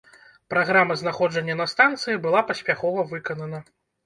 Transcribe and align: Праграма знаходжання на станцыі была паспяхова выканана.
Праграма 0.53 0.95
знаходжання 1.01 1.57
на 1.59 1.67
станцыі 1.75 2.17
была 2.25 2.41
паспяхова 2.49 3.05
выканана. 3.15 3.63